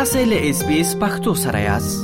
تاسې 0.00 0.20
له 0.32 0.36
اس 0.48 0.60
بي 0.66 0.76
اس 0.80 0.90
پختو 1.00 1.32
سره 1.44 1.60
یاست 1.68 1.98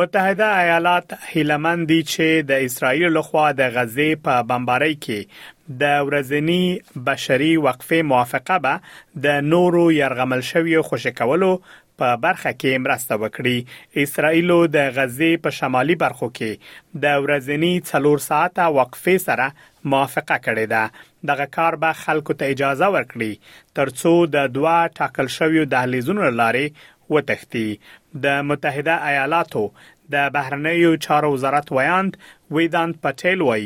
متحده 0.00 0.48
ایالات 0.62 1.12
هیلمن 1.34 1.84
دي 1.92 2.00
چې 2.12 2.48
د 2.52 2.64
اسرایل 2.70 3.14
لخوا 3.18 3.44
د 3.60 3.76
غزې 3.76 4.24
په 4.28 4.48
بمباری 4.52 4.96
کې 5.04 5.76
د 5.84 6.08
ورځنی 6.08 6.62
بشري 7.10 7.52
وقفه 7.68 8.00
موافقه 8.14 8.58
به 8.68 9.28
د 9.28 9.44
نورو 9.54 9.84
يرغمل 9.98 10.46
شوی 10.54 10.80
خوشکولو 10.90 11.52
په 12.00 12.08
برخه 12.24 12.50
کې 12.60 12.82
مرسته 12.84 13.14
وکړي 13.22 13.58
اسرایل 14.04 14.50
د 14.76 14.78
غزې 14.98 15.32
په 15.46 15.50
شمالي 15.58 15.96
برخو 16.04 16.28
کې 16.38 16.52
د 17.04 17.20
ورځنی 17.24 17.72
4 17.88 18.22
ساعته 18.30 18.64
وقفې 18.78 19.16
سره 19.28 19.46
موافقه 19.94 20.36
کړې 20.46 20.66
ده 20.74 20.84
دغه 21.32 21.46
کار 21.56 21.72
به 21.82 21.90
خلکو 22.04 22.32
ته 22.38 22.44
اجازه 22.54 22.86
ورکړي 22.96 23.34
ترڅو 23.80 24.14
د 24.36 24.52
دوا 24.56 24.78
ټاکل 25.00 25.26
شویو 25.36 25.66
دهلیزونو 25.74 26.24
لارې 26.40 26.66
وتښتي 27.14 27.68
د 28.24 28.26
متحده 28.52 28.94
ایالاتو 29.12 29.64
د 30.16 30.24
بهرنیو 30.38 30.92
چارو 31.08 31.28
وزارت 31.36 31.66
ویاند 31.80 32.12
ویدانت 32.60 32.94
پټیل 33.04 33.40
وای 33.48 33.64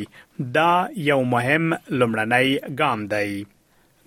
دا 0.58 0.70
یو 1.12 1.20
مهم 1.36 1.64
لمړنی 2.00 2.48
ګام 2.80 3.00
دی 3.14 3.30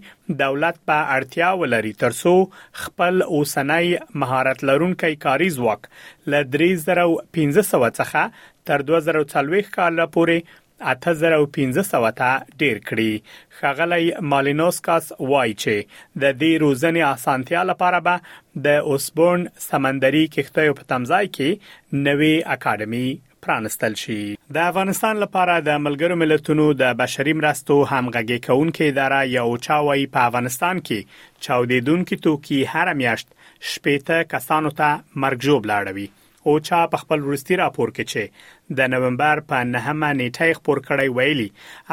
دولت 0.45 0.79
په 0.93 1.03
اړتیا 1.17 1.51
ولري 1.65 1.93
ترڅو 2.07 2.37
خپل 2.85 3.21
اوسنۍ 3.29 3.93
مهارت 4.25 4.65
لرونکي 4.73 5.13
کاري 5.29 5.51
ځواک 5.59 5.93
ل 6.37 6.43
3500 6.57 7.95
څخه 8.01 8.51
تر 8.71 8.83
2040 8.89 9.71
کال 9.77 10.03
پورې 10.17 10.59
8500 10.89 12.13
ته 12.21 12.31
ډیر 12.63 12.79
کړي 12.89 13.13
خغلی 13.59 14.07
مالینوسکاس 14.33 15.05
وایي 15.33 15.57
چې 15.63 15.77
د 16.23 16.25
دې 16.43 16.53
روزنې 16.65 17.03
اسانتیا 17.17 17.63
لپاره 17.71 17.99
به 18.07 18.17
د 18.67 18.85
اوسبورن 18.95 19.43
سمندري 19.71 20.25
کښتیو 20.37 20.77
په 20.81 20.85
تمځای 20.95 21.27
کې 21.37 21.51
نوې 22.07 22.35
اکیډمي 22.57 23.07
پرانستل 23.47 23.95
شي 24.03 24.19
د 24.55 24.59
افغانستان 24.71 25.23
لپاره 25.25 25.55
د 25.69 25.81
ملګرو 25.87 26.19
ملتونو 26.23 26.67
د 26.83 26.95
بشري 27.03 27.33
مرستو 27.41 27.77
همغږي 27.93 28.39
کونکي 28.49 28.89
اداره 28.93 29.21
یو 29.39 29.47
چاوي 29.67 30.07
په 30.17 30.27
افغانستان 30.31 30.83
کې 30.87 31.39
چاودیدونکو 31.47 32.21
توکي 32.29 32.61
هر 32.75 32.93
میاشت 33.03 33.29
شپېته 33.71 34.19
کسانو 34.35 34.77
ته 34.83 34.89
مرګ 35.25 35.49
جوړ 35.49 35.73
لاړوي 35.73 36.09
اوچا 36.51 36.79
په 36.93 36.97
خپل 37.03 37.19
ورستی 37.27 37.57
راپور 37.61 37.91
کې 37.97 38.05
چې 38.15 38.75
د 38.79 38.89
نومبر 38.93 39.41
په 39.51 39.59
9مه 39.73 40.11
نیټه 40.21 40.57
خبر 40.59 40.79
کړی 40.89 41.15
ویلي 41.19 41.47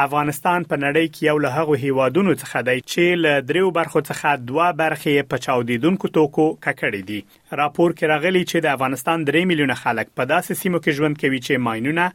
افغانستان 0.06 0.60
په 0.72 0.76
نړۍ 0.86 1.08
کې 1.14 1.22
یو 1.32 1.36
له 1.46 1.50
هغه 1.60 1.76
هیوادونو 1.86 2.34
څخه 2.44 2.60
دی 2.70 2.78
چې 2.94 3.22
له 3.26 3.34
دریو 3.52 3.72
برخو 3.80 4.00
څخه 4.10 4.44
دوه 4.50 4.68
برخې 4.82 5.30
په 5.34 5.44
چاودیدونکو 5.48 6.12
توکو 6.20 6.48
ککړې 6.64 7.02
دي 7.12 7.22
راپور 7.62 7.90
کې 7.98 8.12
راغلی 8.14 8.44
چې 8.52 8.66
د 8.68 8.76
افغانستان 8.78 9.28
3 9.32 9.46
میلیونه 9.54 9.76
خلک 9.84 10.14
په 10.20 10.24
داسې 10.34 10.64
سیمو 10.64 10.84
کې 10.84 11.02
ژوند 11.02 11.22
کوي 11.26 11.40
چې 11.48 11.64
ماينونه 11.66 12.06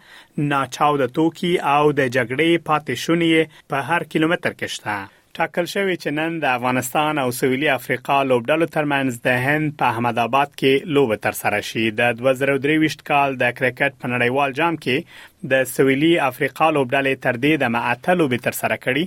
ناچاوده 0.55 1.13
توکي 1.21 1.53
او 1.75 1.85
د 1.99 2.03
جګړې 2.17 2.65
پاتې 2.69 2.95
شونې 3.05 3.61
په 3.73 3.91
هر 3.93 4.11
کیلومتر 4.15 4.59
کې 4.59 4.71
شته 4.79 4.97
ټاکل 5.41 5.67
شوې 5.75 5.97
چې 6.03 6.09
نن 6.19 6.33
د 6.43 6.47
افغانستان 6.57 7.13
او 7.23 7.29
سویلي 7.41 7.69
افریقا 7.79 8.19
لوبډلو 8.31 8.67
ترمنځ 8.77 9.09
د 9.27 9.29
هند 9.47 9.67
په 9.79 9.85
احمد 9.93 10.17
آباد 10.27 10.51
کې 10.61 10.73
لوب 10.95 11.11
تر 11.25 11.35
سره 11.43 11.59
شي 11.69 11.85
د 12.01 12.03
2023 12.21 13.09
کال 13.11 13.29
د 13.43 13.45
کرکټ 13.59 13.93
په 14.01 14.07
نړیوال 14.15 14.51
جام 14.59 14.75
کې 14.85 14.97
د 15.53 15.63
سویلي 15.71 16.11
افریقا 16.27 16.67
لوبډلې 16.75 17.17
تر 17.25 17.39
دې 17.41 17.57
د 17.63 17.73
معتلو 17.73 18.27
به 18.33 18.45
تر 18.45 18.55
سره 18.59 18.77
کړي 18.85 19.03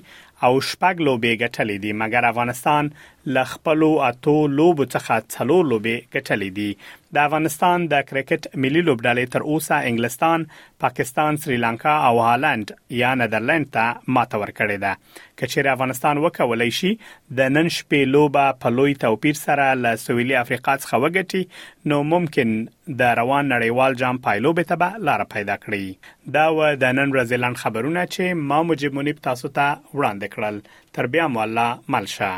او 0.48 0.52
شپږ 0.72 1.00
لوبې 1.08 1.40
ګټلې 1.44 1.78
دي 1.86 1.94
مګر 2.02 2.28
افغانستان 2.30 2.90
ل 3.38 3.48
خپل 3.54 3.86
اتو 4.10 4.36
لوب 4.58 4.84
څخه 4.96 5.18
څلو 5.38 5.58
لوبې 5.72 5.96
ګټلې 6.18 6.52
دي 6.60 7.16
د 7.20 7.24
افغانستان 7.24 7.88
د 7.94 8.06
کرکټ 8.12 8.46
ملي 8.66 8.84
لوبډلې 8.90 9.34
تر 9.38 9.48
اوسه 9.54 9.80
انګلستان، 9.90 10.46
پاکستان، 10.86 11.42
سریلانکا 11.48 11.96
او 12.12 12.14
هالند 12.28 12.76
یا 13.02 13.16
نیدرلند 13.24 13.72
ته 13.80 14.14
ماته 14.18 14.44
ورکړې 14.46 14.88
ده 14.88 14.96
کچېر 15.42 15.74
افغانستان 15.76 16.24
وکولای 16.28 16.72
شي 16.82 16.94
د 17.42 17.54
نن 17.58 17.74
شپې 17.80 18.14
لوبه 18.18 18.48
په 18.64 18.76
لوی 18.78 18.96
توپیر 19.06 19.44
سره 19.44 19.70
ل 19.84 19.92
سویلي 20.08 20.38
افریقا 20.44 20.78
څخه 20.82 21.06
وګټي 21.08 21.94
نو 21.94 22.04
ممکن 22.16 22.56
د 22.90 23.02
روان 23.20 23.46
نړیوال 23.54 23.94
جام 24.02 24.18
پایلوبې 24.26 24.64
ته 24.70 24.76
به 24.82 25.06
لار 25.10 25.24
پیدا 25.34 25.56
کړي 25.64 26.36
دا 26.36 26.46
و 26.58 26.76
د 26.84 26.96
نن 27.00 27.12
ورځې 27.18 27.42
لاند 27.44 27.62
خبرونه 27.64 28.06
چې 28.06 28.48
ما 28.52 28.62
مجيب 28.70 28.94
منیب 29.02 29.20
تاسو 29.30 29.48
ته 29.48 29.68
وړاندې 29.94 30.28
کړل 30.36 30.62
تر 31.00 31.08
بیا 31.18 31.28
مو 31.36 31.42
الله 31.48 31.84
ملشه 31.96 32.34